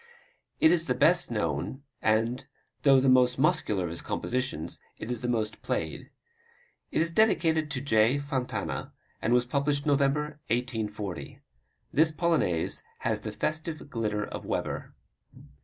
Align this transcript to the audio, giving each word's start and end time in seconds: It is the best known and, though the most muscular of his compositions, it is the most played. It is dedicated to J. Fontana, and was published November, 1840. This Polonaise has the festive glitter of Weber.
It 0.59 0.71
is 0.71 0.87
the 0.87 0.95
best 0.95 1.29
known 1.29 1.83
and, 2.01 2.47
though 2.81 2.99
the 2.99 3.07
most 3.07 3.37
muscular 3.37 3.83
of 3.83 3.91
his 3.91 4.01
compositions, 4.01 4.79
it 4.97 5.11
is 5.11 5.21
the 5.21 5.27
most 5.27 5.61
played. 5.61 6.09
It 6.91 7.01
is 7.03 7.11
dedicated 7.11 7.69
to 7.69 7.81
J. 7.81 8.17
Fontana, 8.17 8.93
and 9.21 9.31
was 9.31 9.45
published 9.45 9.85
November, 9.85 10.39
1840. 10.47 11.41
This 11.93 12.09
Polonaise 12.11 12.81
has 13.01 13.21
the 13.21 13.31
festive 13.31 13.91
glitter 13.91 14.25
of 14.25 14.43
Weber. 14.43 14.95